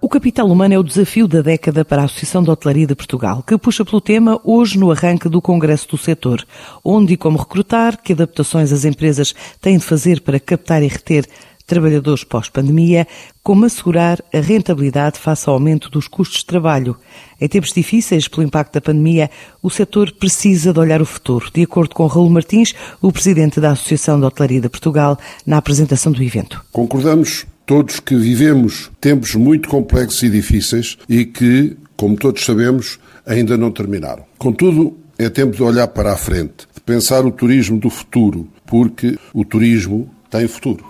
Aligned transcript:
O 0.00 0.08
capital 0.08 0.48
humano 0.48 0.74
é 0.74 0.78
o 0.78 0.82
desafio 0.82 1.26
da 1.26 1.40
década 1.40 1.84
para 1.84 2.02
a 2.02 2.04
Associação 2.04 2.42
de 2.42 2.50
Hotelaria 2.50 2.86
de 2.86 2.94
Portugal, 2.94 3.42
que 3.42 3.58
puxa 3.58 3.84
pelo 3.84 4.00
tema 4.00 4.40
hoje 4.44 4.78
no 4.78 4.90
arranque 4.90 5.28
do 5.28 5.42
Congresso 5.42 5.88
do 5.88 5.98
Setor. 5.98 6.46
Onde 6.84 7.14
e 7.14 7.16
como 7.16 7.38
recrutar, 7.38 8.00
que 8.00 8.12
adaptações 8.12 8.72
as 8.72 8.84
empresas 8.84 9.34
têm 9.60 9.78
de 9.78 9.84
fazer 9.84 10.20
para 10.20 10.38
captar 10.38 10.82
e 10.82 10.88
reter 10.88 11.26
trabalhadores 11.68 12.24
pós-pandemia, 12.24 13.06
como 13.42 13.66
assegurar 13.66 14.24
a 14.32 14.40
rentabilidade 14.40 15.18
face 15.18 15.48
ao 15.48 15.54
aumento 15.54 15.90
dos 15.90 16.08
custos 16.08 16.38
de 16.38 16.46
trabalho. 16.46 16.96
Em 17.38 17.46
tempos 17.46 17.72
difíceis 17.72 18.26
pelo 18.26 18.42
impacto 18.42 18.72
da 18.72 18.80
pandemia, 18.80 19.30
o 19.62 19.68
setor 19.68 20.10
precisa 20.12 20.72
de 20.72 20.80
olhar 20.80 21.02
o 21.02 21.06
futuro, 21.06 21.50
de 21.52 21.62
acordo 21.62 21.94
com 21.94 22.06
Raul 22.06 22.30
Martins, 22.30 22.74
o 23.02 23.12
presidente 23.12 23.60
da 23.60 23.72
Associação 23.72 24.18
de 24.18 24.24
Hotelaria 24.24 24.62
de 24.62 24.68
Portugal, 24.68 25.18
na 25.46 25.58
apresentação 25.58 26.10
do 26.10 26.22
evento. 26.22 26.64
Concordamos 26.72 27.46
todos 27.68 28.00
que 28.00 28.16
vivemos 28.16 28.90
tempos 28.98 29.34
muito 29.34 29.68
complexos 29.68 30.22
e 30.22 30.30
difíceis 30.30 30.96
e 31.06 31.26
que, 31.26 31.76
como 31.98 32.16
todos 32.16 32.42
sabemos, 32.42 32.98
ainda 33.26 33.58
não 33.58 33.70
terminaram. 33.70 34.24
Contudo, 34.38 34.96
é 35.18 35.28
tempo 35.28 35.54
de 35.54 35.62
olhar 35.62 35.86
para 35.88 36.14
a 36.14 36.16
frente, 36.16 36.66
de 36.74 36.80
pensar 36.80 37.26
o 37.26 37.30
turismo 37.30 37.78
do 37.78 37.90
futuro, 37.90 38.48
porque 38.64 39.18
o 39.34 39.44
turismo 39.44 40.08
tem 40.30 40.48
futuro. 40.48 40.82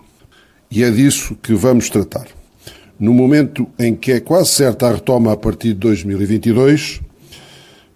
E 0.71 0.85
é 0.85 0.91
disso 0.93 1.37
que 1.43 1.53
vamos 1.53 1.91
tratar. 1.91 2.29
No 2.97 3.13
momento 3.13 3.67
em 3.77 3.97
que 3.97 4.13
é 4.13 4.21
quase 4.21 4.51
certa 4.51 4.87
a 4.87 4.93
retoma 4.93 5.33
a 5.33 5.37
partir 5.37 5.71
de 5.71 5.81
2022, 5.81 7.01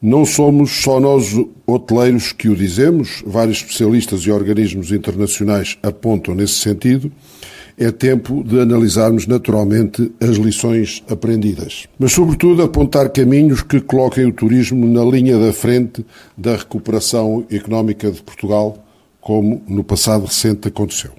não 0.03 0.27
somos 0.27 0.83
só 0.83 0.99
nós 0.99 1.33
hoteleiros 1.65 2.33
que 2.33 2.49
o 2.49 2.57
dizemos, 2.57 3.23
vários 3.25 3.59
especialistas 3.59 4.23
e 4.23 4.33
organismos 4.33 4.91
internacionais 4.91 5.79
apontam 5.85 6.35
nesse 6.35 6.55
sentido, 6.55 7.13
é 7.85 7.91
tempo 7.91 8.45
de 8.45 8.61
analisarmos 8.61 9.27
naturalmente 9.27 10.11
as 10.21 10.37
lições 10.37 11.03
aprendidas. 11.09 11.87
Mas, 11.99 12.13
sobretudo, 12.13 12.63
apontar 12.63 13.11
caminhos 13.11 13.63
que 13.63 13.81
coloquem 13.81 14.27
o 14.27 14.33
turismo 14.33 14.87
na 14.87 15.05
linha 15.05 15.39
da 15.39 15.53
frente 15.53 16.05
da 16.37 16.57
recuperação 16.57 17.45
económica 17.51 18.11
de 18.11 18.23
Portugal, 18.23 18.85
como 19.21 19.63
no 19.69 19.85
passado 19.85 20.25
recente 20.25 20.69
aconteceu. 20.69 21.11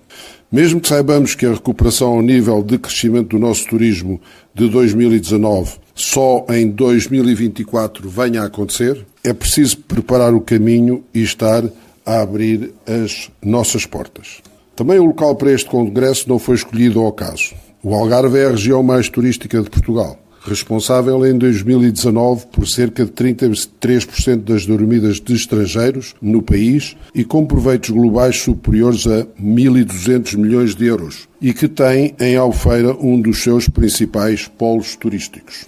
Mesmo 0.52 0.80
que 0.80 0.88
saibamos 0.88 1.34
que 1.34 1.46
a 1.46 1.54
recuperação 1.54 2.10
ao 2.10 2.22
nível 2.22 2.62
de 2.62 2.78
crescimento 2.78 3.30
do 3.30 3.40
nosso 3.40 3.68
turismo 3.68 4.22
de 4.54 4.70
2019 4.70 5.84
só 5.96 6.46
em 6.50 6.70
2024 6.70 8.10
venha 8.10 8.42
a 8.42 8.46
acontecer, 8.46 9.06
é 9.24 9.32
preciso 9.32 9.78
preparar 9.78 10.34
o 10.34 10.42
caminho 10.42 11.04
e 11.14 11.22
estar 11.22 11.64
a 12.06 12.22
abrir 12.22 12.74
as 12.86 13.30
nossas 13.42 13.86
portas. 13.86 14.42
Também 14.76 15.00
o 15.00 15.06
local 15.06 15.36
para 15.36 15.52
este 15.52 15.70
congresso 15.70 16.28
não 16.28 16.40
foi 16.40 16.56
escolhido 16.56 17.00
ao 17.00 17.08
acaso. 17.08 17.54
O 17.84 17.94
Algarve 17.94 18.40
é 18.40 18.46
a 18.46 18.52
região 18.52 18.82
mais 18.82 19.08
turística 19.08 19.62
de 19.62 19.70
Portugal, 19.70 20.18
responsável 20.42 21.24
em 21.28 21.38
2019 21.38 22.48
por 22.48 22.68
cerca 22.68 23.06
de 23.06 23.12
33% 23.12 24.38
das 24.38 24.66
dormidas 24.66 25.20
de 25.20 25.34
estrangeiros 25.36 26.16
no 26.20 26.42
país 26.42 26.98
e 27.14 27.24
com 27.24 27.46
proveitos 27.46 27.92
globais 27.92 28.40
superiores 28.40 29.06
a 29.06 29.26
1.200 29.40 30.38
milhões 30.38 30.76
de 30.76 30.86
euros 30.86 31.28
e 31.40 31.54
que 31.54 31.68
tem 31.68 32.16
em 32.20 32.36
Albufeira 32.36 32.96
um 33.00 33.22
dos 33.22 33.44
seus 33.44 33.70
principais 33.70 34.48
polos 34.48 34.96
turísticos. 34.96 35.68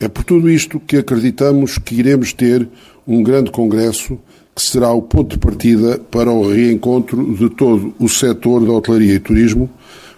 É 0.00 0.08
por 0.08 0.24
tudo 0.24 0.48
isto 0.48 0.80
que 0.80 0.96
acreditamos 0.96 1.76
que 1.76 1.94
iremos 1.94 2.32
ter 2.32 2.66
um 3.06 3.22
grande 3.22 3.50
congresso 3.50 4.18
que 4.56 4.62
será 4.62 4.90
o 4.90 5.02
ponto 5.02 5.32
de 5.32 5.38
partida 5.38 6.00
para 6.10 6.32
o 6.32 6.50
reencontro 6.50 7.36
de 7.36 7.50
todo 7.50 7.94
o 7.98 8.08
setor 8.08 8.64
da 8.64 8.72
hotelaria 8.72 9.12
e 9.12 9.20
turismo 9.20 9.68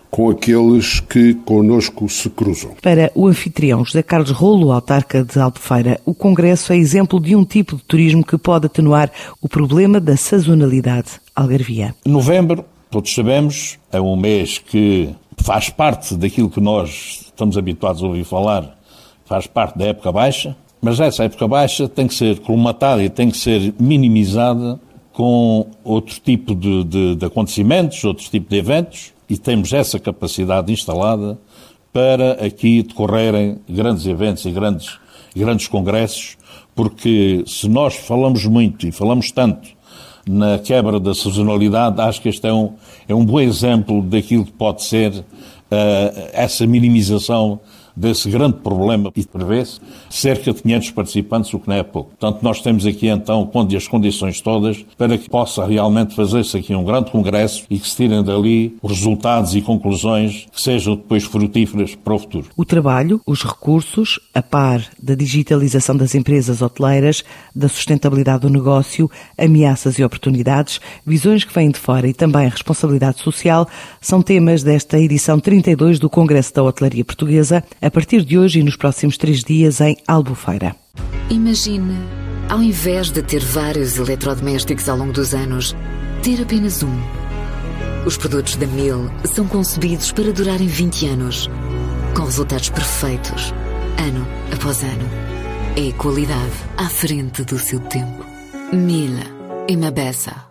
com 0.09 0.31
aqueles 0.31 1.01
que 1.01 1.35
conosco 1.35 2.09
se 2.09 2.31
cruzam. 2.31 2.71
Para 2.81 3.11
o 3.17 3.27
anfitrião 3.27 3.85
José 3.85 4.01
Carlos 4.01 4.31
Rolo, 4.31 4.71
autarca 4.71 5.25
de 5.25 5.39
Albufeira, 5.41 6.01
o 6.07 6.15
Congresso 6.15 6.73
é 6.73 6.77
exemplo 6.77 7.21
de 7.21 7.35
um 7.35 7.45
tipo 7.45 7.77
de 7.77 7.83
turismo 7.83 8.25
que 8.25 8.39
pode 8.39 8.67
atenuar 8.67 9.11
o 9.43 9.49
problema 9.49 10.01
da 10.01 10.17
sazonalidade 10.17 11.21
algarvia. 11.35 11.93
Novembro, 12.07 12.65
todos 12.91 13.13
sabemos, 13.13 13.77
é 13.93 14.01
um 14.01 14.17
mês 14.17 14.59
que 14.59 15.11
faz 15.37 15.69
parte 15.69 16.15
daquilo 16.15 16.49
que 16.49 16.61
nós 16.61 17.25
estamos 17.27 17.59
habituados 17.59 18.03
a 18.03 18.07
ouvir 18.07 18.25
falar, 18.25 18.79
faz 19.25 19.49
parte 19.49 19.77
da 19.77 19.87
época 19.87 20.13
baixa, 20.13 20.57
mas 20.81 21.01
essa 21.01 21.25
época 21.25 21.47
baixa 21.49 21.89
tem 21.89 22.07
que 22.07 22.15
ser 22.15 22.39
colmatada 22.41 23.03
e 23.03 23.09
tem 23.09 23.31
que 23.31 23.37
ser 23.37 23.75
minimizada 23.79 24.81
com 25.13 25.67
outro 25.83 26.21
tipo 26.21 26.55
de, 26.55 26.85
de, 26.85 27.17
de 27.17 27.25
acontecimentos, 27.27 28.05
outro 28.05 28.25
tipo 28.31 28.49
de 28.49 28.57
eventos, 28.57 29.13
e 29.29 29.37
temos 29.37 29.73
essa 29.73 29.99
capacidade 29.99 30.73
instalada 30.73 31.39
para 31.93 32.33
aqui 32.45 32.83
decorrerem 32.83 33.59
grandes 33.69 34.07
eventos 34.07 34.45
e 34.45 34.51
grandes, 34.51 34.99
grandes 35.35 35.67
congressos, 35.67 36.37
porque 36.75 37.43
se 37.47 37.69
nós 37.69 37.97
falamos 37.97 38.47
muito 38.47 38.87
e 38.87 38.93
falamos 38.93 39.33
tanto 39.33 39.69
na 40.25 40.59
quebra 40.59 41.01
da 41.01 41.15
sazonalidade, 41.15 42.01
acho 42.01 42.23
que 42.23 42.29
este 42.29 42.47
é 42.47 42.53
um, 42.53 42.75
é 43.09 43.15
um 43.15 43.25
bom 43.25 43.41
exemplo 43.41 44.03
daquilo 44.03 44.45
que 44.45 44.53
pode 44.53 44.85
ser 44.85 45.11
uh, 45.13 45.25
essa 46.33 46.67
minimização 46.67 47.59
desse 47.99 48.31
grande 48.31 48.59
problema 48.59 49.11
e 49.15 49.25
prevê-se 49.25 49.81
cerca 50.09 50.53
de 50.53 50.63
500 50.63 50.91
participantes, 50.93 51.53
o 51.53 51.59
que 51.59 51.69
não 51.69 51.77
é 51.77 51.83
pouco. 51.83 52.11
Portanto, 52.11 52.43
nós 52.43 52.61
temos 52.61 52.87
aqui 52.87 53.09
então 53.09 53.51
as 53.77 53.89
condições 53.89 54.41
todas 54.41 54.85
para 54.97 55.19
que 55.19 55.29
possa 55.29 55.67
realmente 55.67 56.15
fazer-se 56.15 56.57
aqui 56.57 56.75
um 56.75 56.85
grande 56.85 57.11
congresso 57.11 57.65
e 57.69 57.79
que 57.79 57.89
se 57.89 57.97
tirem 57.97 58.23
dali 58.23 58.77
resultados 58.83 59.55
e 59.55 59.61
conclusões 59.61 60.47
que 60.51 60.61
sejam 60.61 60.97
depois 60.97 61.25
frutíferas 61.25 61.95
para 61.95 62.15
o 62.15 62.19
futuro. 62.19 62.47
O 62.57 62.65
trabalho, 62.65 63.21
os 63.27 63.45
recursos, 63.45 64.21
a 64.35 64.43
par 64.43 64.85
da 65.03 65.15
digitalização 65.15 65.97
das 65.97 66.15
empresas 66.15 66.63
hoteleiras, 66.63 67.25
da 67.55 67.69
sustentabilidade 67.69 68.43
do 68.43 68.51
negócio, 68.51 69.11
ameaças 69.37 69.99
e 69.99 70.05
oportunidades, 70.05 70.81
visões 71.05 71.45
que 71.45 71.53
vêm 71.53 71.71
de 71.71 71.79
fora 71.79 72.07
e 72.07 72.15
também 72.15 72.47
a 72.47 72.51
responsabilidade 72.51 73.19
social, 73.19 73.69
são 74.01 74.23
temas 74.23 74.63
desta 74.63 74.99
edição 74.99 75.41
32 75.41 75.99
do 75.99 76.09
Congresso 76.09 76.55
da 76.55 76.63
Hotelaria 76.63 77.05
Portuguesa, 77.05 77.65
a 77.81 77.88
partir 77.91 78.25
de 78.25 78.39
hoje 78.39 78.61
e 78.61 78.63
nos 78.63 78.77
próximos 78.77 79.17
três 79.17 79.43
dias 79.43 79.81
em 79.81 79.97
Albufeira. 80.07 80.75
Imagine, 81.31 81.97
ao 82.49 82.63
invés 82.63 83.11
de 83.11 83.23
ter 83.23 83.41
vários 83.41 83.99
eletrodomésticos 83.99 84.89
ao 84.89 84.97
longo 84.97 85.13
dos 85.13 85.35
anos, 85.35 85.77
ter 86.23 86.41
apenas 86.43 86.83
um. 86.83 87.01
Os 88.07 88.17
produtos 88.17 88.57
da 88.57 88.67
Mil 88.67 89.11
são 89.25 89.47
concebidos 89.47 90.13
para 90.13 90.33
durarem 90.33 90.67
20 90.67 91.07
anos, 91.09 91.51
com 92.17 92.25
resultados 92.25 92.71
perfeitos, 92.71 93.53
ano 93.99 94.27
após 94.53 94.83
ano. 94.83 95.09
É 95.77 95.93
qualidade 95.93 96.53
à 96.77 96.89
frente 96.89 97.45
do 97.45 97.59
seu 97.59 97.79
tempo. 97.81 98.25
Mil. 98.73 99.13
Imabessa. 99.69 100.48